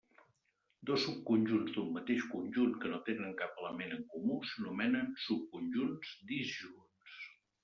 [0.89, 7.21] Dos subconjunts d'un mateix conjunt que no tenen cap element en comú s'anomenen subconjunts disjunts.